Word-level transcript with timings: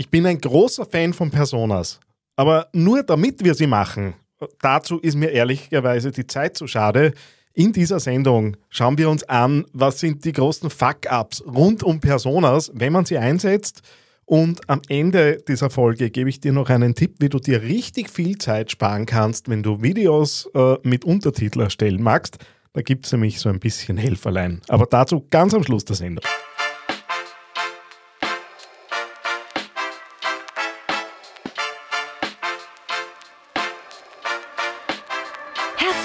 Ich 0.00 0.08
bin 0.08 0.24
ein 0.24 0.38
großer 0.38 0.86
Fan 0.86 1.12
von 1.12 1.30
Personas, 1.30 2.00
aber 2.34 2.68
nur 2.72 3.02
damit 3.02 3.44
wir 3.44 3.54
sie 3.54 3.66
machen, 3.66 4.14
dazu 4.62 4.98
ist 4.98 5.14
mir 5.14 5.28
ehrlicherweise 5.28 6.10
die 6.10 6.26
Zeit 6.26 6.56
zu 6.56 6.66
schade. 6.66 7.12
In 7.52 7.74
dieser 7.74 8.00
Sendung 8.00 8.56
schauen 8.70 8.96
wir 8.96 9.10
uns 9.10 9.24
an, 9.24 9.66
was 9.74 10.00
sind 10.00 10.24
die 10.24 10.32
großen 10.32 10.70
Fuck-ups 10.70 11.44
rund 11.44 11.82
um 11.82 12.00
Personas, 12.00 12.72
wenn 12.72 12.94
man 12.94 13.04
sie 13.04 13.18
einsetzt. 13.18 13.82
Und 14.24 14.66
am 14.70 14.80
Ende 14.88 15.42
dieser 15.46 15.68
Folge 15.68 16.08
gebe 16.08 16.30
ich 16.30 16.40
dir 16.40 16.54
noch 16.54 16.70
einen 16.70 16.94
Tipp, 16.94 17.16
wie 17.18 17.28
du 17.28 17.38
dir 17.38 17.60
richtig 17.60 18.08
viel 18.08 18.38
Zeit 18.38 18.70
sparen 18.70 19.04
kannst, 19.04 19.50
wenn 19.50 19.62
du 19.62 19.82
Videos 19.82 20.48
äh, 20.54 20.76
mit 20.82 21.04
Untertitel 21.04 21.60
erstellen 21.60 22.02
magst. 22.02 22.38
Da 22.72 22.80
gibt 22.80 23.04
es 23.04 23.12
nämlich 23.12 23.38
so 23.38 23.50
ein 23.50 23.60
bisschen 23.60 23.98
Helferlein. 23.98 24.62
Aber 24.68 24.86
dazu 24.86 25.26
ganz 25.28 25.52
am 25.52 25.62
Schluss 25.62 25.84
der 25.84 25.96
Sendung. 25.96 26.24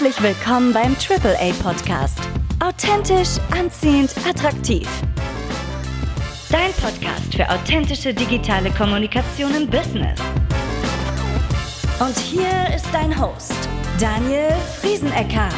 Herzlich 0.06 0.36
willkommen 0.38 0.72
beim 0.72 0.96
AAA 0.96 1.52
Podcast. 1.64 2.20
Authentisch, 2.64 3.40
anziehend, 3.50 4.14
attraktiv. 4.30 4.88
Dein 6.52 6.72
Podcast 6.74 7.34
für 7.36 7.50
authentische 7.50 8.14
digitale 8.14 8.70
Kommunikation 8.70 9.56
im 9.56 9.68
Business. 9.68 10.20
Und 12.00 12.16
hier 12.20 12.76
ist 12.76 12.86
dein 12.94 13.20
Host, 13.20 13.56
Daniel 14.00 14.52
Friesenecker. 14.80 15.50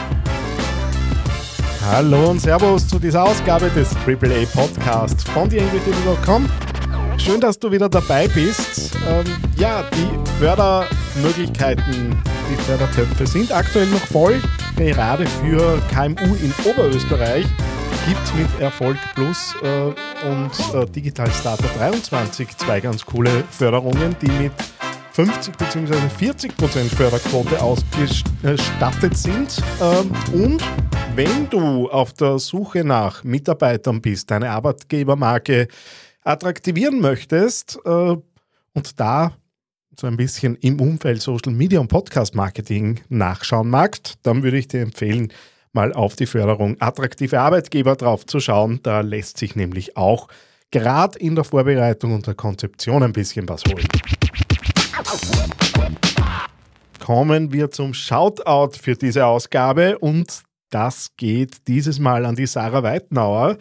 Hallo 1.86 2.30
und 2.30 2.40
Servus 2.40 2.88
zu 2.88 3.00
dieser 3.00 3.26
Ausgabe 3.26 3.70
des 3.72 3.94
AAA 4.06 4.46
Podcasts 4.54 5.26
von 5.26 5.50
TheAngryTable.com. 5.50 6.50
Schön, 7.18 7.42
dass 7.42 7.60
du 7.60 7.70
wieder 7.70 7.90
dabei 7.90 8.30
bist. 8.30 8.96
Ähm, 9.10 9.26
ja, 9.58 9.84
die 9.94 10.40
Fördermöglichkeiten, 10.40 12.18
die 12.50 12.56
Fördertöpfe 12.64 13.26
sind 13.26 13.52
aktuell 13.52 13.88
noch 13.88 14.06
voll. 14.08 14.42
Gerade 14.76 15.26
für 15.26 15.82
KMU 15.92 16.36
in 16.36 16.54
Oberösterreich 16.66 17.46
gibt 18.08 18.24
es 18.24 18.34
mit 18.34 18.60
Erfolg 18.60 18.98
Plus 19.16 19.54
äh, 19.64 20.28
und 20.28 20.52
äh, 20.74 20.86
Digital 20.86 21.30
Starter 21.32 21.68
23 21.78 22.58
zwei 22.58 22.80
ganz 22.80 23.06
coole 23.06 23.44
Förderungen, 23.50 24.16
die 24.22 24.32
mit 24.32 24.52
50 25.12 25.58
bzw. 25.58 25.96
40 26.18 26.58
Prozent 26.58 26.92
Förderquote 26.92 27.62
ausgestattet 27.62 29.18
sind. 29.18 29.62
Ähm, 29.82 30.12
und 30.34 30.64
wenn 31.16 31.50
du 31.50 31.90
auf 31.90 32.14
der 32.14 32.40
Suche 32.40 32.84
nach 32.84 33.24
Mitarbeitern 33.24 34.02
bist, 34.02 34.30
deine 34.32 34.52
Arbeitgebermarke 34.52 35.68
attraktivieren 36.24 37.02
möchtest 37.02 37.80
äh, 37.84 37.90
und 37.90 39.00
da 39.00 39.34
so 40.00 40.06
ein 40.06 40.16
bisschen 40.16 40.56
im 40.58 40.80
Umfeld 40.80 41.24
Social 41.24 41.54
Media 41.54 41.80
und 41.80 41.88
Podcast 41.88 42.36
Marketing 42.36 43.00
nachschauen 43.10 43.68
magst, 43.68 44.20
dann 44.22 44.44
würde 44.44 44.60
ich 44.60 44.68
dir 44.68 44.82
empfehlen, 44.82 45.34
mal 45.74 45.92
auf 45.92 46.16
die 46.16 46.28
Förderung 46.28 46.78
attraktive 46.80 47.40
Arbeitgeber 47.40 47.96
drauf 47.96 48.24
zu 48.26 48.40
schauen. 48.40 48.80
Da 48.84 49.02
lässt 49.02 49.40
sich 49.40 49.56
nämlich 49.56 49.98
auch 49.98 50.28
gerade 50.70 51.18
in 51.18 51.34
der 51.34 51.44
Vorbereitung 51.44 52.14
und 52.14 52.28
der 52.28 52.36
Konzeption 52.36 53.02
ein 53.02 53.12
bisschen 53.12 53.50
was 53.50 53.64
holen. 53.66 53.88
Kommen 57.04 57.52
wir 57.52 57.72
zum 57.72 57.96
Shoutout 57.96 58.78
für 58.80 58.94
diese 58.94 59.26
Ausgabe 59.26 59.98
und 59.98 60.44
das 60.70 61.10
geht 61.18 61.68
dieses 61.68 61.98
Mal 61.98 62.26
an 62.26 62.36
die 62.36 62.46
Sarah 62.46 62.84
Weitnauer. 62.84 63.58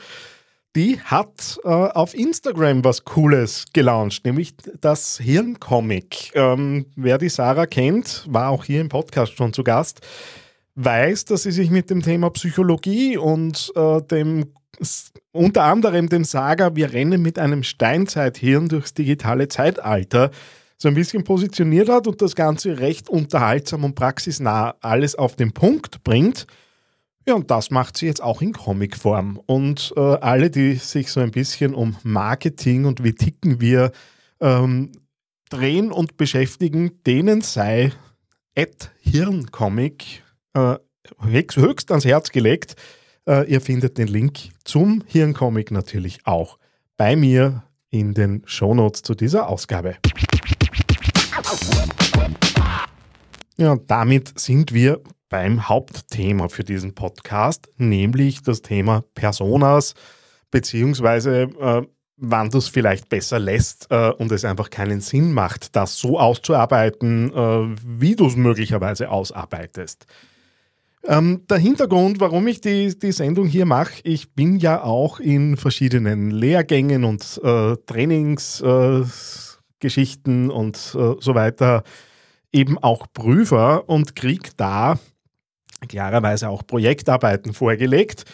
Die 0.77 1.01
hat 1.01 1.59
äh, 1.65 1.69
auf 1.69 2.13
Instagram 2.13 2.85
was 2.85 3.07
Cooles 3.07 3.65
gelauncht, 3.73 4.27
nämlich 4.27 4.55
das 4.83 5.17
Hirncomic. 5.17 6.33
Ähm, 6.35 6.85
wer 6.97 7.17
die 7.17 7.31
Sarah 7.31 7.65
kennt, 7.65 8.27
war 8.29 8.51
auch 8.51 8.63
hier 8.63 8.83
im 8.83 8.91
Podcast 8.91 9.39
schon 9.39 9.55
zu 9.55 9.65
Gast, 9.65 10.03
weiß, 10.75 11.25
dass 11.25 11.45
sie 11.45 11.53
sich 11.53 11.71
mit 11.71 11.89
dem 11.89 12.03
Thema 12.03 12.29
Psychologie 12.29 13.17
und 13.17 13.73
äh, 13.75 14.03
dem 14.03 14.53
unter 15.33 15.65
anderem 15.65 16.11
dem 16.11 16.25
Saga 16.25 16.77
Wir 16.77 16.93
rennen 16.93 17.23
mit 17.23 17.39
einem 17.39 17.63
Steinzeithirn 17.63 18.69
durchs 18.69 18.93
digitale 18.93 19.49
Zeitalter 19.49 20.31
so 20.77 20.89
ein 20.89 20.95
bisschen 20.95 21.25
positioniert 21.25 21.89
hat 21.89 22.07
und 22.07 22.21
das 22.21 22.35
Ganze 22.35 22.79
recht 22.81 23.09
unterhaltsam 23.09 23.85
und 23.85 23.95
praxisnah 23.95 24.75
alles 24.83 25.15
auf 25.15 25.37
den 25.37 25.53
Punkt 25.53 26.05
bringt. 26.05 26.47
Ja, 27.29 27.35
und 27.35 27.51
das 27.51 27.73
macht 27.73 27.97
sie 27.97 28.07
jetzt 28.07 28.23
auch 28.23 28.41
in 28.41 28.53
Comicform. 28.53 29.41
Und 29.47 29.93
äh, 29.97 30.01
alle, 30.01 30.49
die 30.49 30.75
sich 30.77 31.11
so 31.11 31.19
ein 31.19 31.33
bisschen 31.33 31.75
um 31.75 31.97
Marketing 32.05 32.85
und 32.85 33.03
wie 33.03 33.15
ticken 33.15 33.61
wir 33.61 33.91
ähm, 34.41 34.93
drehen 35.51 35.91
und 35.91 36.17
beschäftigen, 36.17 37.03
denen 37.05 37.41
sei 37.41 37.93
Ed 38.55 38.93
Hirncomic 39.01 40.23
äh, 40.55 40.77
höchst 41.21 41.91
ans 41.91 42.05
Herz 42.05 42.31
gelegt. 42.31 42.77
Äh, 43.27 43.51
ihr 43.51 43.61
findet 43.61 43.99
den 43.99 44.07
Link 44.07 44.51
zum 44.63 45.03
Hirncomic 45.07 45.73
natürlich 45.73 46.21
auch 46.27 46.59
bei 46.97 47.17
mir 47.17 47.65
in 47.91 48.15
den 48.15 48.43
Shownotes 48.47 49.03
zu 49.03 49.17
dieser 49.17 49.49
Ausgabe. 49.49 49.97
Ja, 53.57 53.73
und 53.73 53.91
damit 53.91 54.39
sind 54.39 54.73
wir 54.73 55.01
beim 55.29 55.69
Hauptthema 55.69 56.49
für 56.49 56.65
diesen 56.65 56.95
Podcast, 56.95 57.69
nämlich 57.77 58.43
das 58.43 58.63
Thema 58.63 59.05
Personas, 59.15 59.95
beziehungsweise 60.51 61.51
äh, 61.61 61.83
wann 62.17 62.51
du 62.51 62.59
es 62.59 62.69
vielleicht 62.69 63.09
besser 63.09 63.39
lässt 63.39 63.87
äh, 63.91 64.11
und 64.11 64.33
es 64.33 64.45
einfach 64.45 64.69
keinen 64.71 65.01
Sinn 65.01 65.33
macht, 65.33 65.77
das 65.77 65.97
so 65.99 66.19
auszuarbeiten, 66.19 67.33
äh, 67.33 67.77
wie 67.85 68.17
du 68.17 68.27
es 68.27 68.35
möglicherweise 68.37 69.11
ausarbeitest. 69.11 70.07
Ähm, 71.05 71.43
der 71.49 71.59
Hintergrund, 71.59 72.19
warum 72.19 72.49
ich 72.49 72.61
die, 72.61 72.99
die 72.99 73.13
Sendung 73.13 73.47
hier 73.47 73.67
mache, 73.67 74.01
ich 74.03 74.35
bin 74.35 74.57
ja 74.57 74.83
auch 74.83 75.21
in 75.21 75.57
verschiedenen 75.57 76.33
Lehrgängen 76.33 77.05
und 77.05 77.41
äh, 77.45 77.77
Trainingsgeschichten 77.87 80.51
und 80.51 80.97
äh, 80.99 81.15
so 81.21 81.35
weiter 81.35 81.85
eben 82.53 82.79
auch 82.79 83.07
Prüfer 83.13 83.89
und 83.89 84.17
kriege 84.17 84.51
da 84.57 84.99
klarerweise 85.89 86.49
auch 86.49 86.67
Projektarbeiten 86.67 87.53
vorgelegt. 87.53 88.25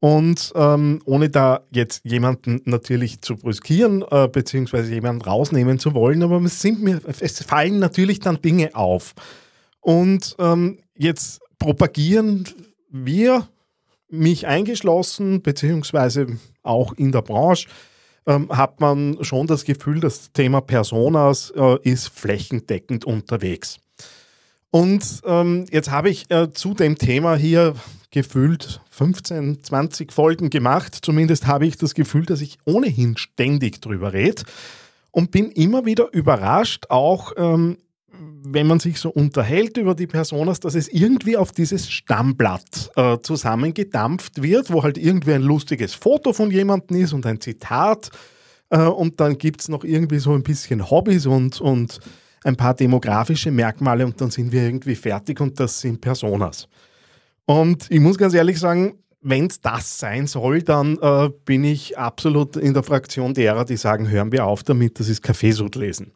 Und 0.00 0.52
ähm, 0.54 1.00
ohne 1.06 1.28
da 1.28 1.62
jetzt 1.72 2.04
jemanden 2.04 2.60
natürlich 2.64 3.20
zu 3.20 3.36
brüskieren, 3.36 4.04
äh, 4.10 4.28
beziehungsweise 4.28 4.92
jemanden 4.92 5.22
rausnehmen 5.22 5.80
zu 5.80 5.92
wollen, 5.92 6.22
aber 6.22 6.40
es, 6.42 6.60
sind 6.60 6.82
mir, 6.82 7.00
es 7.20 7.42
fallen 7.42 7.80
natürlich 7.80 8.20
dann 8.20 8.40
Dinge 8.40 8.76
auf. 8.76 9.14
Und 9.80 10.36
ähm, 10.38 10.78
jetzt 10.96 11.40
propagieren 11.58 12.44
wir, 12.90 13.48
mich 14.10 14.46
eingeschlossen, 14.46 15.42
beziehungsweise 15.42 16.38
auch 16.62 16.92
in 16.94 17.12
der 17.12 17.22
Branche, 17.22 17.68
ähm, 18.26 18.48
hat 18.50 18.80
man 18.80 19.18
schon 19.22 19.46
das 19.46 19.64
Gefühl, 19.64 20.00
das 20.00 20.32
Thema 20.32 20.60
Personas 20.60 21.52
äh, 21.54 21.78
ist 21.82 22.08
flächendeckend 22.08 23.04
unterwegs. 23.04 23.78
Und 24.70 25.22
ähm, 25.24 25.66
jetzt 25.70 25.90
habe 25.90 26.10
ich 26.10 26.30
äh, 26.30 26.52
zu 26.52 26.74
dem 26.74 26.98
Thema 26.98 27.36
hier 27.36 27.74
gefühlt 28.10 28.80
15, 28.90 29.62
20 29.62 30.12
Folgen 30.12 30.50
gemacht. 30.50 30.98
Zumindest 31.02 31.46
habe 31.46 31.66
ich 31.66 31.76
das 31.76 31.94
Gefühl, 31.94 32.26
dass 32.26 32.40
ich 32.40 32.58
ohnehin 32.64 33.16
ständig 33.16 33.80
drüber 33.80 34.12
rede 34.12 34.42
und 35.10 35.30
bin 35.30 35.50
immer 35.50 35.84
wieder 35.84 36.12
überrascht, 36.12 36.86
auch 36.90 37.32
ähm, 37.36 37.78
wenn 38.42 38.66
man 38.66 38.80
sich 38.80 38.98
so 38.98 39.10
unterhält 39.10 39.76
über 39.76 39.94
die 39.94 40.06
Personas, 40.06 40.60
dass 40.60 40.74
es 40.74 40.88
irgendwie 40.88 41.36
auf 41.36 41.52
dieses 41.52 41.90
Stammblatt 41.90 42.90
äh, 42.96 43.18
zusammengedampft 43.22 44.42
wird, 44.42 44.72
wo 44.72 44.82
halt 44.82 44.98
irgendwie 44.98 45.34
ein 45.34 45.42
lustiges 45.42 45.94
Foto 45.94 46.32
von 46.32 46.50
jemandem 46.50 46.96
ist 46.96 47.12
und 47.12 47.26
ein 47.26 47.40
Zitat. 47.40 48.10
Äh, 48.70 48.80
und 48.80 49.20
dann 49.20 49.38
gibt 49.38 49.60
es 49.60 49.68
noch 49.68 49.84
irgendwie 49.84 50.18
so 50.18 50.32
ein 50.32 50.42
bisschen 50.42 50.90
Hobbys 50.90 51.26
und, 51.26 51.60
und 51.60 52.00
ein 52.44 52.56
paar 52.56 52.74
demografische 52.74 53.50
Merkmale 53.50 54.04
und 54.04 54.20
dann 54.20 54.30
sind 54.30 54.52
wir 54.52 54.62
irgendwie 54.62 54.94
fertig 54.94 55.40
und 55.40 55.58
das 55.58 55.80
sind 55.80 56.00
Personas. 56.00 56.68
Und 57.44 57.86
ich 57.90 58.00
muss 58.00 58.18
ganz 58.18 58.34
ehrlich 58.34 58.58
sagen, 58.58 58.98
wenn 59.20 59.46
es 59.46 59.60
das 59.60 59.98
sein 59.98 60.26
soll, 60.26 60.62
dann 60.62 60.98
äh, 61.00 61.30
bin 61.44 61.64
ich 61.64 61.98
absolut 61.98 62.56
in 62.56 62.74
der 62.74 62.82
Fraktion 62.82 63.34
derer, 63.34 63.64
die 63.64 63.76
sagen, 63.76 64.08
hören 64.08 64.32
wir 64.32 64.44
auf 64.46 64.62
damit, 64.62 65.00
das 65.00 65.08
ist 65.08 65.22
Kaffeesud 65.22 65.74
lesen. 65.74 66.12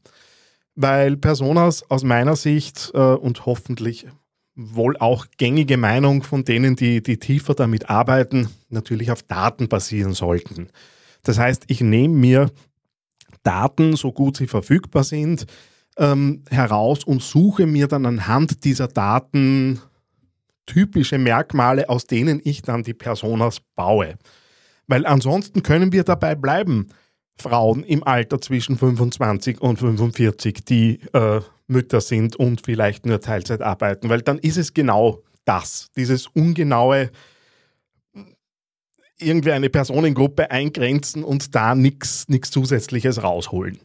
Weil 0.75 1.17
Personas 1.17 1.89
aus 1.91 2.05
meiner 2.05 2.37
Sicht 2.37 2.91
äh, 2.95 2.99
und 2.99 3.45
hoffentlich 3.47 4.07
wohl 4.55 4.97
auch 4.99 5.27
gängige 5.39 5.77
Meinung 5.77 6.23
von 6.23 6.45
denen, 6.45 6.77
die, 6.77 7.03
die 7.03 7.19
tiefer 7.19 7.55
damit 7.55 7.91
arbeiten, 7.91 8.49
natürlich 8.69 9.11
auf 9.11 9.23
Daten 9.23 9.69
basieren 9.69 10.13
sollten. 10.13 10.69
Das 11.23 11.39
heißt, 11.39 11.65
ich 11.69 11.81
nehme 11.81 12.15
mir 12.15 12.51
Daten, 13.43 13.97
so 13.97 14.13
gut 14.13 14.37
sie 14.37 14.47
verfügbar 14.47 15.05
sind, 15.05 15.47
ähm, 15.99 16.43
heraus 16.51 17.05
und 17.05 17.23
suche 17.23 17.67
mir 17.67 17.89
dann 17.89 18.07
anhand 18.07 18.65
dieser 18.65 18.89
Daten 18.89 19.81
typische 20.67 21.19
Merkmale, 21.19 21.89
aus 21.89 22.07
denen 22.07 22.41
ich 22.45 22.63
dann 22.63 22.83
die 22.83 22.95
Personas 22.95 23.61
baue. 23.75 24.17
Weil 24.87 25.07
ansonsten 25.07 25.63
können 25.63 25.93
wir 25.93 26.05
dabei 26.05 26.35
bleiben. 26.35 26.89
Frauen 27.39 27.83
im 27.83 28.05
Alter 28.05 28.41
zwischen 28.41 28.77
25 28.77 29.61
und 29.61 29.79
45, 29.79 30.65
die 30.65 31.01
äh, 31.13 31.41
Mütter 31.67 32.01
sind 32.01 32.37
und 32.37 32.61
vielleicht 32.65 33.07
nur 33.07 33.21
Teilzeit 33.21 33.63
arbeiten, 33.63 34.11
weil 34.11 34.21
dann 34.21 34.39
ist 34.39 34.59
es 34.59 34.75
genau 34.75 35.23
das, 35.45 35.89
dieses 35.97 36.27
ungenaue 36.29 37.11
irgendwie 39.19 39.53
eine 39.53 39.71
Personengruppe 39.71 40.51
eingrenzen 40.51 41.25
und 41.25 41.55
da 41.55 41.75
nichts 41.75 42.27
Zusätzliches 42.51 43.23
rausholen. 43.23 43.81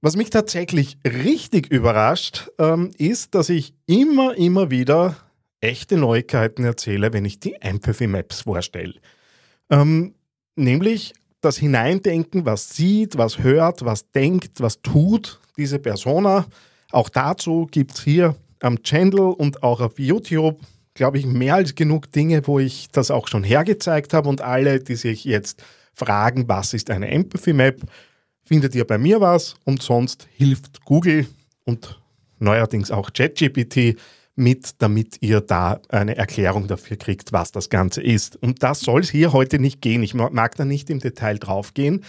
Was 0.00 0.14
mich 0.14 0.30
tatsächlich 0.30 0.96
richtig 1.04 1.72
überrascht, 1.72 2.50
ähm, 2.58 2.92
ist, 2.98 3.34
dass 3.34 3.48
ich 3.48 3.74
immer, 3.86 4.36
immer 4.36 4.70
wieder 4.70 5.16
echte 5.60 5.96
Neuigkeiten 5.96 6.64
erzähle, 6.64 7.12
wenn 7.12 7.24
ich 7.24 7.40
die 7.40 7.54
Empathy 7.60 8.06
Maps 8.06 8.42
vorstelle. 8.42 8.94
Ähm, 9.70 10.14
nämlich 10.54 11.14
das 11.40 11.56
Hineindenken, 11.56 12.46
was 12.46 12.70
sieht, 12.70 13.18
was 13.18 13.40
hört, 13.40 13.84
was 13.84 14.08
denkt, 14.12 14.60
was 14.60 14.82
tut 14.82 15.40
diese 15.56 15.80
Persona. 15.80 16.46
Auch 16.92 17.08
dazu 17.08 17.66
gibt 17.68 17.94
es 17.94 18.04
hier 18.04 18.36
am 18.60 18.82
Channel 18.84 19.32
und 19.32 19.64
auch 19.64 19.80
auf 19.80 19.98
YouTube, 19.98 20.60
glaube 20.94 21.18
ich, 21.18 21.26
mehr 21.26 21.56
als 21.56 21.74
genug 21.74 22.12
Dinge, 22.12 22.46
wo 22.46 22.60
ich 22.60 22.88
das 22.92 23.10
auch 23.10 23.26
schon 23.26 23.42
hergezeigt 23.42 24.14
habe. 24.14 24.28
Und 24.28 24.42
alle, 24.42 24.78
die 24.78 24.94
sich 24.94 25.24
jetzt 25.24 25.60
fragen, 25.92 26.48
was 26.48 26.72
ist 26.72 26.88
eine 26.90 27.08
Empathy 27.08 27.52
Map, 27.52 27.80
findet 28.48 28.74
ihr 28.74 28.86
bei 28.86 28.96
mir 28.96 29.20
was 29.20 29.56
und 29.64 29.82
sonst 29.82 30.26
hilft 30.34 30.82
Google 30.86 31.26
und 31.66 32.00
neuerdings 32.38 32.90
auch 32.90 33.12
ChatGPT 33.12 33.98
mit, 34.36 34.70
damit 34.78 35.18
ihr 35.20 35.42
da 35.42 35.80
eine 35.90 36.16
Erklärung 36.16 36.66
dafür 36.66 36.96
kriegt, 36.96 37.34
was 37.34 37.52
das 37.52 37.68
Ganze 37.68 38.02
ist. 38.02 38.36
Und 38.36 38.62
das 38.62 38.80
soll 38.80 39.02
es 39.02 39.10
hier 39.10 39.34
heute 39.34 39.58
nicht 39.58 39.82
gehen. 39.82 40.02
Ich 40.02 40.14
mag 40.14 40.54
da 40.56 40.64
nicht 40.64 40.88
im 40.88 40.98
Detail 40.98 41.38
drauf 41.38 41.74
gehen. 41.74 42.04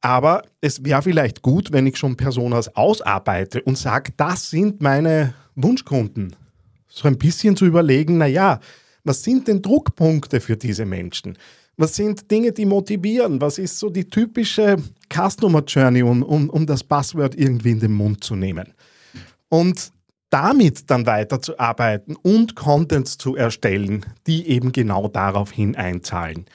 Aber 0.00 0.44
es 0.62 0.82
wäre 0.82 1.02
vielleicht 1.02 1.42
gut, 1.42 1.72
wenn 1.72 1.86
ich 1.86 1.98
schon 1.98 2.16
Personas 2.16 2.74
ausarbeite 2.74 3.60
und 3.60 3.76
sage, 3.76 4.12
das 4.16 4.48
sind 4.48 4.80
meine 4.80 5.34
Wunschkunden. 5.56 6.34
So 6.88 7.06
ein 7.06 7.18
bisschen 7.18 7.54
zu 7.54 7.66
überlegen, 7.66 8.16
naja, 8.16 8.60
was 9.04 9.22
sind 9.22 9.46
denn 9.46 9.60
Druckpunkte 9.60 10.40
für 10.40 10.56
diese 10.56 10.86
Menschen? 10.86 11.36
Was 11.76 11.96
sind 11.96 12.30
Dinge, 12.30 12.52
die 12.52 12.64
motivieren? 12.64 13.42
Was 13.42 13.58
ist 13.58 13.78
so 13.78 13.90
die 13.90 14.08
typische 14.08 14.78
Customer 15.12 15.62
Journey, 15.66 16.02
um, 16.02 16.22
um, 16.22 16.48
um 16.50 16.66
das 16.66 16.84
Passwort 16.84 17.34
irgendwie 17.34 17.72
in 17.72 17.80
den 17.80 17.92
Mund 17.92 18.24
zu 18.24 18.36
nehmen? 18.36 18.74
Und 19.48 19.92
damit 20.30 20.90
dann 20.90 21.06
weiterzuarbeiten 21.06 22.16
und 22.16 22.54
Contents 22.54 23.18
zu 23.18 23.34
erstellen, 23.34 24.06
die 24.26 24.48
eben 24.48 24.72
genau 24.72 25.08
daraufhin 25.08 25.76
einzahlen. 25.76 26.46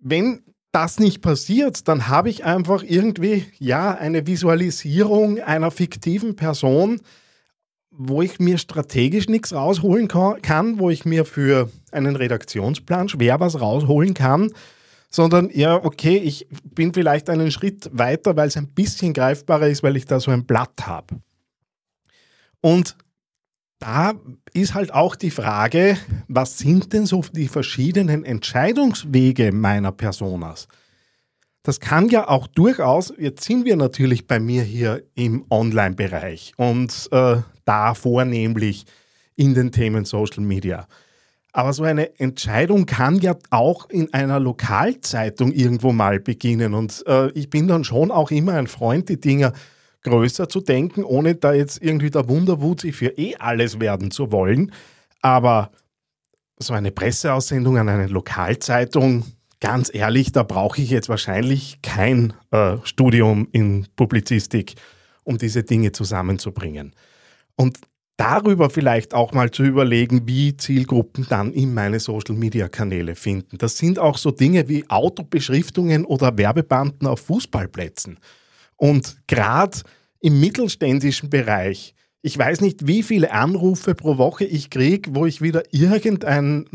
Wenn 0.00 0.42
das 0.72 0.98
nicht 0.98 1.20
passiert, 1.20 1.88
dann 1.88 2.08
habe 2.08 2.30
ich 2.30 2.44
einfach 2.44 2.82
irgendwie 2.82 3.46
ja 3.58 3.92
eine 3.92 4.26
Visualisierung 4.26 5.40
einer 5.40 5.70
fiktiven 5.70 6.36
Person, 6.36 7.00
wo 7.90 8.22
ich 8.22 8.38
mir 8.38 8.58
strategisch 8.58 9.28
nichts 9.28 9.52
rausholen 9.52 10.08
kann, 10.08 10.78
wo 10.78 10.90
ich 10.90 11.04
mir 11.04 11.24
für 11.24 11.70
einen 11.90 12.16
Redaktionsplan 12.16 13.08
schwer 13.08 13.40
was 13.40 13.60
rausholen 13.60 14.14
kann, 14.14 14.52
sondern 15.10 15.50
ja, 15.52 15.84
okay, 15.84 16.16
ich 16.16 16.46
bin 16.62 16.94
vielleicht 16.94 17.28
einen 17.28 17.50
Schritt 17.50 17.90
weiter, 17.92 18.36
weil 18.36 18.48
es 18.48 18.56
ein 18.56 18.68
bisschen 18.68 19.12
greifbarer 19.12 19.68
ist, 19.68 19.82
weil 19.82 19.96
ich 19.96 20.06
da 20.06 20.20
so 20.20 20.30
ein 20.30 20.46
Blatt 20.46 20.86
habe. 20.86 21.20
Und 22.60 22.96
da 23.80 24.12
ist 24.52 24.74
halt 24.74 24.92
auch 24.92 25.16
die 25.16 25.30
Frage, 25.30 25.96
was 26.28 26.58
sind 26.58 26.92
denn 26.92 27.06
so 27.06 27.22
die 27.32 27.48
verschiedenen 27.48 28.24
Entscheidungswege 28.24 29.52
meiner 29.52 29.90
Personas? 29.90 30.68
Das 31.62 31.80
kann 31.80 32.08
ja 32.08 32.28
auch 32.28 32.46
durchaus, 32.46 33.12
jetzt 33.18 33.44
sind 33.44 33.64
wir 33.64 33.76
natürlich 33.76 34.26
bei 34.26 34.38
mir 34.38 34.62
hier 34.62 35.02
im 35.14 35.44
Online-Bereich 35.50 36.52
und 36.56 37.08
äh, 37.10 37.36
da 37.64 37.94
vornehmlich 37.94 38.84
in 39.36 39.54
den 39.54 39.72
Themen 39.72 40.04
Social 40.04 40.42
Media. 40.42 40.86
Aber 41.52 41.72
so 41.72 41.82
eine 41.82 42.18
Entscheidung 42.18 42.86
kann 42.86 43.16
ja 43.18 43.34
auch 43.50 43.88
in 43.90 44.12
einer 44.14 44.38
Lokalzeitung 44.38 45.52
irgendwo 45.52 45.92
mal 45.92 46.20
beginnen. 46.20 46.74
Und 46.74 47.04
äh, 47.06 47.30
ich 47.32 47.50
bin 47.50 47.66
dann 47.66 47.84
schon 47.84 48.10
auch 48.10 48.30
immer 48.30 48.54
ein 48.54 48.68
Freund, 48.68 49.08
die 49.08 49.20
Dinge 49.20 49.52
größer 50.02 50.48
zu 50.48 50.60
denken, 50.60 51.04
ohne 51.04 51.34
da 51.34 51.52
jetzt 51.52 51.82
irgendwie 51.82 52.10
der 52.10 52.28
Wunderwut 52.28 52.80
sich 52.80 52.96
für 52.96 53.18
eh 53.18 53.36
alles 53.36 53.80
werden 53.80 54.10
zu 54.10 54.30
wollen. 54.32 54.72
Aber 55.22 55.72
so 56.58 56.72
eine 56.74 56.92
Presseaussendung 56.92 57.78
an 57.78 57.88
eine 57.88 58.06
Lokalzeitung, 58.06 59.24
ganz 59.60 59.92
ehrlich, 59.92 60.32
da 60.32 60.42
brauche 60.42 60.80
ich 60.80 60.90
jetzt 60.90 61.08
wahrscheinlich 61.08 61.82
kein 61.82 62.32
äh, 62.50 62.76
Studium 62.84 63.48
in 63.52 63.86
Publizistik, 63.96 64.74
um 65.24 65.36
diese 65.36 65.64
Dinge 65.64 65.92
zusammenzubringen. 65.92 66.94
Und 67.56 67.78
darüber 68.20 68.68
vielleicht 68.68 69.14
auch 69.14 69.32
mal 69.32 69.50
zu 69.50 69.62
überlegen, 69.62 70.28
wie 70.28 70.54
Zielgruppen 70.54 71.26
dann 71.30 71.54
in 71.54 71.72
meine 71.72 72.00
Social-Media-Kanäle 72.00 73.14
finden. 73.14 73.56
Das 73.56 73.78
sind 73.78 73.98
auch 73.98 74.18
so 74.18 74.30
Dinge 74.30 74.68
wie 74.68 74.84
Autobeschriftungen 74.90 76.04
oder 76.04 76.36
Werbebanden 76.36 77.08
auf 77.08 77.20
Fußballplätzen. 77.20 78.18
Und 78.76 79.16
gerade 79.26 79.78
im 80.20 80.38
mittelständischen 80.38 81.30
Bereich, 81.30 81.94
ich 82.20 82.36
weiß 82.36 82.60
nicht, 82.60 82.86
wie 82.86 83.02
viele 83.02 83.32
Anrufe 83.32 83.94
pro 83.94 84.18
Woche 84.18 84.44
ich 84.44 84.68
kriege, 84.68 85.14
wo 85.14 85.24
ich 85.24 85.40
wieder 85.40 85.62
irgendein 85.72 86.66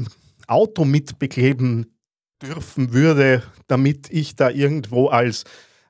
Auto 0.48 0.84
mitbekleben 0.84 1.96
dürfen 2.42 2.92
würde, 2.92 3.44
damit 3.68 4.10
ich 4.10 4.36
da 4.36 4.50
irgendwo 4.50 5.10
als, 5.10 5.44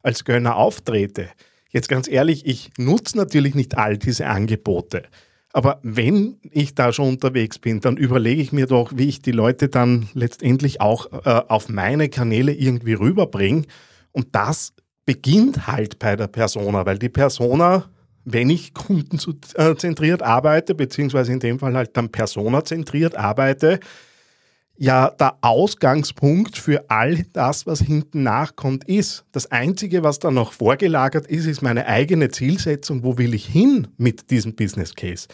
als 0.03 0.25
Gönner 0.25 0.57
auftrete. 0.57 1.29
Jetzt 1.69 1.87
ganz 1.87 2.09
ehrlich, 2.09 2.45
ich 2.45 2.71
nutze 2.77 3.15
natürlich 3.15 3.55
nicht 3.55 3.77
all 3.77 3.97
diese 3.97 4.27
Angebote. 4.27 5.03
Aber 5.55 5.79
wenn 5.83 6.35
ich 6.51 6.75
da 6.75 6.91
schon 6.91 7.07
unterwegs 7.07 7.59
bin, 7.59 7.79
dann 7.79 7.95
überlege 7.95 8.41
ich 8.41 8.51
mir 8.51 8.67
doch, 8.67 8.91
wie 8.93 9.07
ich 9.07 9.21
die 9.21 9.31
Leute 9.31 9.69
dann 9.69 10.09
letztendlich 10.13 10.81
auch 10.81 11.25
äh, 11.25 11.43
auf 11.47 11.69
meine 11.69 12.09
Kanäle 12.09 12.51
irgendwie 12.51 12.91
rüberbringe. 12.91 13.63
Und 14.11 14.35
das 14.35 14.73
beginnt 15.05 15.65
halt 15.65 15.97
bei 15.97 16.17
der 16.17 16.27
Persona, 16.27 16.85
weil 16.85 16.99
die 16.99 17.07
Persona, 17.07 17.85
wenn 18.25 18.49
ich 18.49 18.73
kundenzentriert 18.73 20.21
arbeite, 20.21 20.75
beziehungsweise 20.75 21.31
in 21.31 21.39
dem 21.39 21.59
Fall 21.59 21.73
halt 21.73 21.95
dann 21.95 22.09
personazentriert 22.09 23.15
arbeite, 23.15 23.79
ja 24.77 25.09
der 25.09 25.37
Ausgangspunkt 25.41 26.57
für 26.57 26.89
all 26.89 27.23
das, 27.33 27.65
was 27.65 27.79
hinten 27.79 28.23
nachkommt, 28.23 28.83
ist. 28.85 29.25
Das 29.31 29.51
Einzige, 29.51 30.03
was 30.03 30.19
da 30.19 30.31
noch 30.31 30.53
vorgelagert 30.53 31.27
ist, 31.27 31.45
ist 31.45 31.61
meine 31.61 31.85
eigene 31.87 32.29
Zielsetzung, 32.29 33.03
wo 33.03 33.17
will 33.17 33.33
ich 33.33 33.45
hin 33.45 33.87
mit 33.97 34.29
diesem 34.31 34.55
Business 34.55 34.95
Case. 34.95 35.27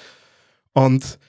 Und 0.73 1.19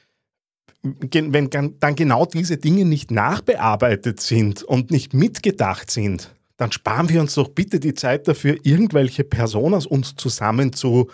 wenn 0.82 1.48
dann 1.48 1.94
genau 1.94 2.26
diese 2.26 2.56
Dinge 2.56 2.84
nicht 2.84 3.10
nachbearbeitet 3.10 4.20
sind 4.20 4.62
und 4.64 4.90
nicht 4.90 5.14
mitgedacht 5.14 5.90
sind, 5.90 6.34
dann 6.56 6.72
sparen 6.72 7.08
wir 7.08 7.20
uns 7.20 7.34
doch 7.34 7.48
bitte 7.48 7.80
die 7.80 7.94
Zeit 7.94 8.28
dafür, 8.28 8.56
irgendwelche 8.62 9.25
Personas 9.25 9.87
uns 9.87 10.16
zusammen 10.16 10.72
zu, 10.72 11.08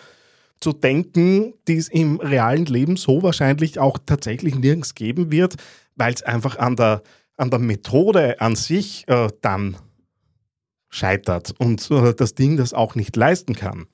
zu 0.61 0.73
denken, 0.73 1.55
die 1.67 1.77
es 1.77 1.89
im 1.89 2.21
realen 2.21 2.67
Leben 2.67 2.97
so 2.97 3.23
wahrscheinlich 3.23 3.79
auch 3.79 3.99
tatsächlich 4.05 4.55
nirgends 4.55 4.95
geben 4.95 5.31
wird, 5.31 5.57
weil 5.97 6.15
es 6.15 6.23
einfach 6.23 6.59
an 6.59 6.77
der, 6.77 7.03
an 7.37 7.51
der 7.51 7.59
Methode 7.59 8.41
an 8.41 8.57
sich 8.57 9.05
äh, 9.09 9.29
dann 9.41 9.77
scheitert 10.89 11.55
und 11.59 11.91
äh, 11.91 12.15
das 12.15 12.35
Ding 12.35 12.57
das 12.57 12.73
auch 12.73 12.95
nicht 12.95 13.15
leisten 13.17 13.55
kann. 13.55 13.87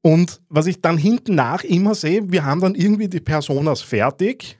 Und 0.00 0.40
was 0.48 0.66
ich 0.66 0.80
dann 0.80 0.96
hinten 0.96 1.34
nach 1.34 1.64
immer 1.64 1.94
sehe, 1.94 2.30
wir 2.32 2.44
haben 2.44 2.60
dann 2.60 2.74
irgendwie 2.74 3.08
die 3.08 3.20
Personas 3.20 3.80
fertig 3.80 4.58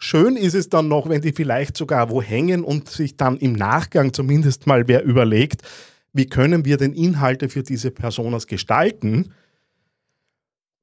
Schön 0.00 0.36
ist 0.36 0.54
es 0.54 0.68
dann 0.68 0.86
noch, 0.86 1.08
wenn 1.08 1.22
die 1.22 1.32
vielleicht 1.32 1.76
sogar 1.76 2.08
wo 2.08 2.22
hängen 2.22 2.62
und 2.62 2.88
sich 2.88 3.16
dann 3.16 3.36
im 3.36 3.52
Nachgang 3.52 4.12
zumindest 4.12 4.68
mal 4.68 4.86
wer 4.86 5.02
überlegt, 5.02 5.62
wie 6.12 6.26
können 6.26 6.64
wir 6.64 6.76
denn 6.76 6.94
Inhalte 6.94 7.48
für 7.48 7.64
diese 7.64 7.90
Personas 7.90 8.46
gestalten. 8.46 9.34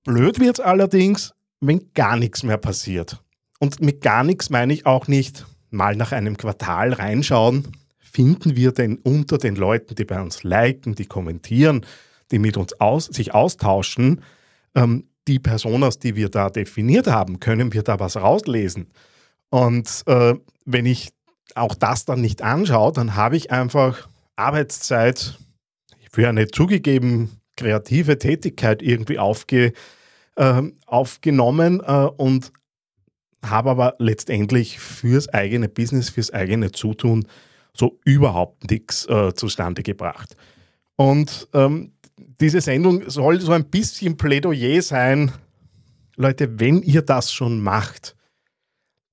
Blöd 0.06 0.40
wird 0.40 0.60
es 0.60 0.66
allerdings, 0.66 1.34
wenn 1.62 1.92
gar 1.96 2.16
nichts 2.16 2.44
mehr 2.44 2.58
passiert. 2.58 3.24
Und 3.60 3.82
mit 3.82 4.02
gar 4.02 4.24
nichts 4.24 4.52
meine 4.52 4.72
ich 4.72 4.86
auch 4.86 5.08
nicht 5.08 5.48
mal 5.72 5.96
nach 5.96 6.12
einem 6.12 6.38
Quartal 6.38 6.94
reinschauen, 6.94 7.68
finden 7.98 8.56
wir 8.56 8.72
denn 8.72 8.98
unter 8.98 9.40
den 9.40 9.56
Leuten, 9.56 9.96
die 9.96 10.06
bei 10.06 10.22
uns 10.22 10.44
liken, 10.44 10.94
die 10.94 11.08
kommentieren, 11.08 11.86
die 12.32 12.38
mit 12.38 12.56
uns 12.56 12.80
aus, 12.80 13.06
sich 13.08 13.34
austauschen, 13.34 14.22
ähm, 14.76 15.10
die 15.28 15.40
Personas, 15.40 15.98
die 15.98 16.16
wir 16.16 16.30
da 16.30 16.52
definiert 16.52 17.08
haben, 17.08 17.40
können 17.40 17.74
wir 17.74 17.82
da 17.82 18.00
was 18.00 18.16
rauslesen. 18.16 18.92
Und 19.50 20.04
äh, 20.06 20.36
wenn 20.66 20.86
ich 20.86 21.10
auch 21.56 21.74
das 21.74 22.06
dann 22.06 22.22
nicht 22.22 22.44
anschaue, 22.44 22.92
dann 22.94 23.16
habe 23.16 23.38
ich 23.38 23.50
einfach 23.50 24.08
Arbeitszeit 24.36 25.40
für 26.12 26.30
eine 26.30 26.48
zugegeben 26.48 27.42
kreative 27.58 28.18
Tätigkeit 28.18 28.82
irgendwie 28.82 29.20
aufge, 29.20 29.74
äh, 30.36 30.62
aufgenommen 30.86 31.82
äh, 31.86 32.08
und 32.18 32.52
habe 33.44 33.70
aber 33.70 33.96
letztendlich 34.00 34.80
fürs 34.80 35.30
eigene 35.30 35.70
Business, 35.70 36.10
fürs 36.10 36.32
eigene 36.32 36.72
Zutun 36.72 37.28
so 37.74 38.00
überhaupt 38.06 38.70
nichts 38.70 39.06
äh, 39.08 39.34
zustande 39.34 39.84
gebracht. 39.84 40.36
Und 40.96 41.48
ähm, 41.54 41.92
diese 42.18 42.62
Sendung 42.62 43.10
soll 43.10 43.42
so 43.42 43.52
ein 43.52 43.66
bisschen 43.66 44.18
Plädoyer 44.18 44.82
sein. 44.82 45.32
Leute, 46.16 46.60
wenn 46.60 46.82
ihr 46.82 47.02
das 47.02 47.32
schon 47.34 47.62
macht, 47.62 48.16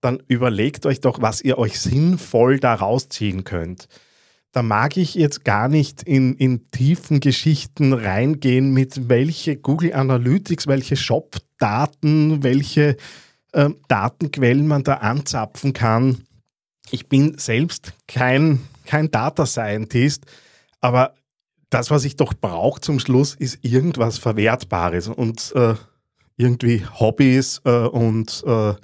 dann 0.00 0.22
überlegt 0.28 0.86
euch 0.86 1.00
doch, 1.00 1.20
was 1.20 1.42
ihr 1.42 1.58
euch 1.58 1.80
sinnvoll 1.80 2.58
daraus 2.58 3.08
ziehen 3.08 3.44
könnt. 3.44 3.88
Da 4.52 4.62
mag 4.62 4.98
ich 4.98 5.14
jetzt 5.14 5.46
gar 5.46 5.68
nicht 5.68 6.02
in, 6.02 6.34
in 6.34 6.70
tiefen 6.70 7.20
Geschichten 7.20 7.94
reingehen, 7.94 8.72
mit 8.72 9.08
welche 9.08 9.56
Google 9.56 9.94
Analytics, 9.94 10.66
welche 10.66 10.96
Shop-Daten, 10.96 12.42
welche 12.42 12.98
äh, 13.52 13.70
Datenquellen 13.88 14.66
man 14.66 14.84
da 14.84 14.96
anzapfen 14.96 15.72
kann. 15.72 16.24
Ich 16.90 17.08
bin 17.08 17.38
selbst 17.38 17.94
kein, 18.06 18.60
kein 18.84 19.10
Data 19.10 19.46
Scientist, 19.46 20.26
aber 20.82 21.14
das, 21.70 21.90
was 21.90 22.04
ich 22.04 22.16
doch 22.16 22.34
brauche 22.34 22.82
zum 22.82 23.00
Schluss, 23.00 23.34
ist 23.34 23.64
irgendwas 23.64 24.18
Verwertbares 24.18 25.08
und 25.08 25.52
äh, 25.54 25.76
irgendwie 26.36 26.84
Hobbys 27.00 27.62
äh, 27.64 27.70
und 27.70 28.44
äh, 28.46 28.74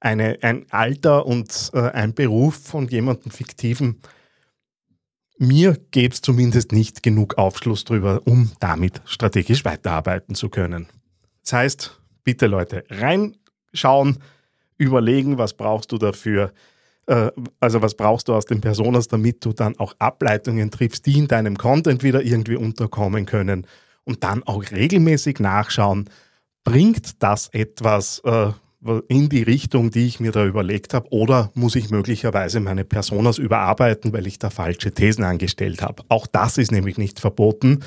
eine, 0.00 0.38
ein 0.42 0.66
Alter 0.70 1.26
und 1.26 1.70
äh, 1.72 1.90
ein 1.90 2.14
Beruf 2.14 2.56
von 2.56 2.88
jemandem 2.88 3.30
fiktiven. 3.30 4.00
Mir 5.38 5.78
gäbe 5.92 6.12
es 6.12 6.20
zumindest 6.20 6.72
nicht 6.72 7.04
genug 7.04 7.38
Aufschluss 7.38 7.84
darüber, 7.84 8.22
um 8.24 8.50
damit 8.58 9.00
strategisch 9.04 9.64
weiterarbeiten 9.64 10.34
zu 10.34 10.48
können. 10.48 10.88
Das 11.44 11.52
heißt, 11.52 12.00
bitte 12.24 12.48
Leute, 12.48 12.84
reinschauen, 12.90 14.18
überlegen, 14.78 15.38
was 15.38 15.54
brauchst 15.54 15.92
du 15.92 15.98
dafür, 15.98 16.52
äh, 17.06 17.30
also 17.60 17.82
was 17.82 17.94
brauchst 17.94 18.26
du 18.26 18.34
aus 18.34 18.46
den 18.46 18.60
Personas, 18.60 19.06
damit 19.06 19.44
du 19.44 19.52
dann 19.52 19.78
auch 19.78 19.94
Ableitungen 20.00 20.72
triffst, 20.72 21.06
die 21.06 21.18
in 21.18 21.28
deinem 21.28 21.56
Content 21.56 22.02
wieder 22.02 22.22
irgendwie 22.22 22.56
unterkommen 22.56 23.24
können 23.24 23.64
und 24.04 24.24
dann 24.24 24.42
auch 24.42 24.64
regelmäßig 24.72 25.38
nachschauen, 25.38 26.10
bringt 26.64 27.22
das 27.22 27.48
etwas 27.48 28.20
äh, 28.24 28.50
in 29.08 29.28
die 29.28 29.42
Richtung, 29.42 29.90
die 29.90 30.06
ich 30.06 30.20
mir 30.20 30.30
da 30.30 30.44
überlegt 30.44 30.94
habe, 30.94 31.08
oder 31.10 31.50
muss 31.54 31.74
ich 31.74 31.90
möglicherweise 31.90 32.60
meine 32.60 32.84
Personas 32.84 33.38
überarbeiten, 33.38 34.12
weil 34.12 34.26
ich 34.26 34.38
da 34.38 34.50
falsche 34.50 34.92
Thesen 34.92 35.24
angestellt 35.24 35.82
habe. 35.82 36.04
Auch 36.08 36.26
das 36.26 36.58
ist 36.58 36.70
nämlich 36.70 36.96
nicht 36.96 37.18
verboten, 37.18 37.80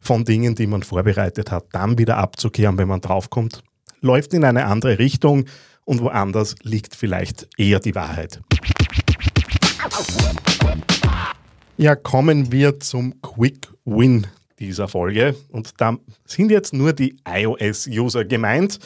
von 0.00 0.24
Dingen, 0.24 0.54
die 0.54 0.66
man 0.66 0.82
vorbereitet 0.82 1.50
hat, 1.50 1.66
dann 1.72 1.98
wieder 1.98 2.16
abzukehren, 2.18 2.78
wenn 2.78 2.88
man 2.88 3.00
draufkommt, 3.00 3.62
läuft 4.00 4.32
in 4.32 4.44
eine 4.44 4.66
andere 4.66 4.98
Richtung 4.98 5.44
und 5.84 6.00
woanders 6.00 6.54
liegt 6.62 6.94
vielleicht 6.94 7.48
eher 7.58 7.80
die 7.80 7.94
Wahrheit. 7.94 8.40
Ja, 11.76 11.94
kommen 11.94 12.52
wir 12.52 12.80
zum 12.80 13.20
Quick 13.22 13.68
Win 13.84 14.26
dieser 14.58 14.88
Folge. 14.88 15.36
Und 15.50 15.72
da 15.78 15.96
sind 16.24 16.50
jetzt 16.50 16.72
nur 16.72 16.92
die 16.92 17.16
iOS-User 17.26 18.24
gemeint. 18.24 18.78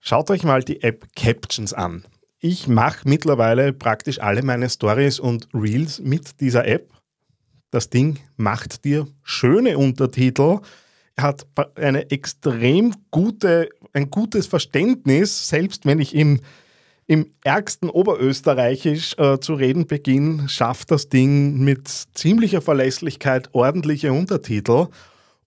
Schaut 0.00 0.30
euch 0.30 0.42
mal 0.42 0.62
die 0.62 0.82
App 0.82 1.06
Captions 1.14 1.72
an. 1.72 2.04
Ich 2.38 2.68
mache 2.68 3.08
mittlerweile 3.08 3.72
praktisch 3.72 4.20
alle 4.20 4.42
meine 4.42 4.68
Stories 4.70 5.20
und 5.20 5.48
Reels 5.52 6.00
mit 6.00 6.40
dieser 6.40 6.66
App. 6.66 6.90
Das 7.70 7.90
Ding 7.90 8.18
macht 8.36 8.84
dir 8.84 9.06
schöne 9.22 9.78
Untertitel, 9.78 10.60
hat 11.16 11.46
eine 11.76 12.10
extrem 12.10 12.94
gute 13.10 13.68
ein 13.92 14.10
gutes 14.10 14.46
Verständnis, 14.46 15.48
selbst 15.48 15.86
wenn 15.86 16.00
ich 16.00 16.14
im, 16.14 16.40
im 17.06 17.32
ärgsten 17.42 17.90
Oberösterreichisch 17.90 19.16
äh, 19.18 19.40
zu 19.40 19.54
reden 19.54 19.86
beginne, 19.86 20.48
schafft 20.48 20.90
das 20.90 21.08
Ding 21.08 21.58
mit 21.58 21.88
ziemlicher 21.88 22.60
Verlässlichkeit 22.60 23.50
ordentliche 23.52 24.12
Untertitel 24.12 24.88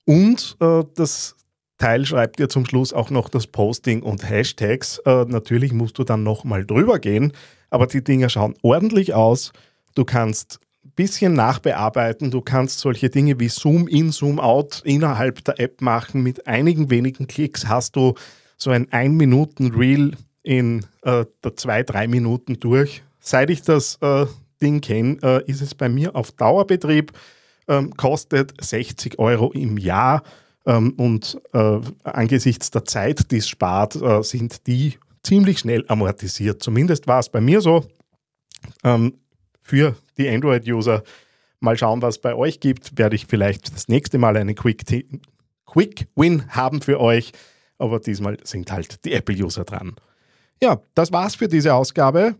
und 0.05 0.57
äh, 0.59 0.83
das 0.95 1.35
Teil 1.83 2.05
schreibt 2.05 2.39
dir 2.39 2.47
zum 2.47 2.65
Schluss 2.65 2.93
auch 2.93 3.09
noch 3.09 3.27
das 3.27 3.45
Posting 3.45 4.03
und 4.03 4.29
Hashtags. 4.29 4.99
Äh, 4.99 5.25
natürlich 5.25 5.73
musst 5.73 5.97
du 5.97 6.05
dann 6.05 6.23
nochmal 6.23 6.65
drüber 6.65 6.97
gehen, 6.97 7.33
aber 7.69 7.87
die 7.87 8.01
Dinger 8.01 8.29
schauen 8.29 8.55
ordentlich 8.61 9.13
aus. 9.13 9.51
Du 9.93 10.05
kannst 10.05 10.61
bisschen 10.95 11.33
nachbearbeiten. 11.33 12.31
Du 12.31 12.39
kannst 12.39 12.79
solche 12.79 13.09
Dinge 13.09 13.37
wie 13.41 13.49
Zoom 13.49 13.89
in, 13.89 14.13
Zoom 14.13 14.39
out 14.39 14.81
innerhalb 14.85 15.43
der 15.43 15.59
App 15.59 15.81
machen. 15.81 16.23
Mit 16.23 16.47
einigen 16.47 16.89
wenigen 16.89 17.27
Klicks 17.27 17.67
hast 17.67 17.97
du 17.97 18.13
so 18.55 18.69
ein 18.69 18.85
1-Minuten-Reel 18.87 20.13
in 20.41 20.85
äh, 21.01 21.25
der 21.43 21.51
2-3 21.51 22.07
Minuten 22.07 22.61
durch. 22.61 23.03
Seit 23.19 23.49
ich 23.49 23.61
das 23.61 23.97
äh, 23.99 24.25
Ding 24.61 24.79
kenne, 24.79 25.17
äh, 25.21 25.51
ist 25.51 25.61
es 25.61 25.75
bei 25.75 25.89
mir 25.89 26.15
auf 26.15 26.31
Dauerbetrieb, 26.31 27.11
ähm, 27.67 27.93
kostet 27.97 28.53
60 28.61 29.19
Euro 29.19 29.51
im 29.51 29.77
Jahr 29.77 30.23
ähm, 30.65 30.93
und 30.93 31.39
äh, 31.53 31.79
angesichts 32.03 32.71
der 32.71 32.85
Zeit, 32.85 33.31
die 33.31 33.37
es 33.37 33.49
spart, 33.49 33.95
äh, 33.95 34.23
sind 34.23 34.67
die 34.67 34.97
ziemlich 35.23 35.59
schnell 35.59 35.85
amortisiert. 35.87 36.61
Zumindest 36.61 37.07
war 37.07 37.19
es 37.19 37.29
bei 37.29 37.41
mir 37.41 37.61
so. 37.61 37.85
Ähm, 38.83 39.13
für 39.61 39.95
die 40.17 40.29
Android-User. 40.29 41.03
Mal 41.59 41.77
schauen, 41.77 42.01
was 42.01 42.15
es 42.15 42.21
bei 42.21 42.35
euch 42.35 42.59
gibt. 42.59 42.97
Werde 42.97 43.15
ich 43.15 43.25
vielleicht 43.25 43.73
das 43.73 43.87
nächste 43.87 44.17
Mal 44.17 44.35
eine 44.35 44.53
Quick, 44.53 44.83
Quick 45.65 46.07
Win 46.15 46.43
haben 46.49 46.81
für 46.81 46.99
euch. 46.99 47.31
Aber 47.77 47.99
diesmal 47.99 48.37
sind 48.43 48.71
halt 48.71 49.03
die 49.05 49.13
Apple-User 49.13 49.63
dran. 49.63 49.95
Ja, 50.61 50.81
das 50.93 51.11
war's 51.11 51.35
für 51.35 51.47
diese 51.47 51.73
Ausgabe. 51.73 52.35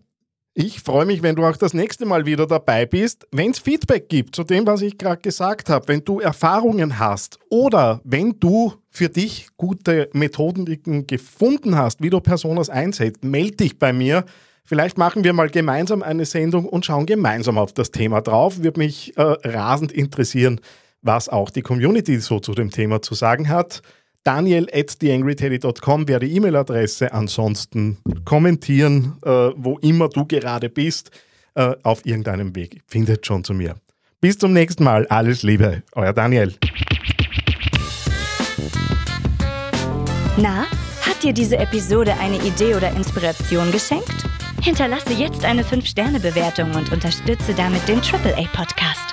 Ich 0.56 0.82
freue 0.82 1.08
mich, 1.08 1.24
wenn 1.24 1.36
du 1.36 1.44
auch 1.44 1.58
das 1.58 1.74
nächste 1.74 2.06
Mal 2.06 2.28
wieder 2.28 2.46
dabei 2.46 2.86
bist. 2.86 3.26
Wenn 3.32 3.50
es 3.50 3.58
Feedback 3.58 4.08
gibt 4.08 4.36
zu 4.36 4.44
dem, 4.44 4.68
was 4.68 4.84
ich 4.84 5.00
gerade 5.00 5.20
gesagt 5.20 5.68
habe, 5.68 5.88
wenn 5.88 6.06
du 6.06 6.20
Erfahrungen 6.20 7.00
hast 7.00 7.40
oder 7.50 8.02
wenn 8.04 8.40
du 8.40 8.74
für 8.92 9.10
dich 9.10 9.48
gute 9.58 10.12
Methoden 10.14 11.08
gefunden 11.08 11.76
hast, 11.76 12.04
wie 12.04 12.12
du 12.12 12.20
Personas 12.20 12.70
einsetzt, 12.70 13.24
melde 13.24 13.56
dich 13.58 13.80
bei 13.80 13.94
mir. 13.94 14.26
Vielleicht 14.64 15.00
machen 15.00 15.24
wir 15.24 15.34
mal 15.34 15.50
gemeinsam 15.50 16.04
eine 16.04 16.26
Sendung 16.26 16.68
und 16.68 16.86
schauen 16.86 17.08
gemeinsam 17.08 17.58
auf 17.58 17.74
das 17.74 17.90
Thema 17.90 18.22
drauf. 18.22 18.62
Würde 18.62 18.80
mich 18.80 19.18
äh, 19.18 19.24
rasend 19.24 19.92
interessieren, 19.92 20.62
was 21.02 21.30
auch 21.30 21.50
die 21.50 21.64
Community 21.64 22.20
so 22.20 22.40
zu 22.40 22.54
dem 22.54 22.70
Thema 22.70 23.02
zu 23.02 23.16
sagen 23.16 23.50
hat. 23.50 23.82
Daniel 24.24 24.68
at 24.74 25.00
theangryteddy.com 25.00 26.08
wäre 26.08 26.22
die 26.22 26.36
E-Mail-Adresse. 26.36 27.12
Ansonsten 27.12 27.98
kommentieren, 28.24 29.18
äh, 29.24 29.30
wo 29.56 29.78
immer 29.80 30.08
du 30.08 30.26
gerade 30.26 30.70
bist, 30.70 31.12
äh, 31.56 31.76
auf 31.84 32.06
irgendeinem 32.06 32.56
Weg. 32.56 32.82
Findet 32.88 33.26
schon 33.26 33.44
zu 33.44 33.54
mir. 33.54 33.76
Bis 34.22 34.38
zum 34.38 34.54
nächsten 34.54 34.86
Mal. 34.86 35.06
Alles 35.08 35.44
Liebe. 35.44 35.84
Euer 35.94 36.14
Daniel. 36.14 36.54
Na, 40.38 40.66
hat 41.02 41.22
dir 41.22 41.34
diese 41.34 41.58
Episode 41.58 42.14
eine 42.20 42.38
Idee 42.38 42.76
oder 42.76 42.92
Inspiration 42.96 43.72
geschenkt? 43.72 44.26
Hinterlasse 44.62 45.12
jetzt 45.14 45.44
eine 45.44 45.64
5-Sterne-Bewertung 45.64 46.74
und 46.76 46.92
unterstütze 46.94 47.54
damit 47.54 47.86
den 47.88 48.00
AAA-Podcast. 48.00 49.13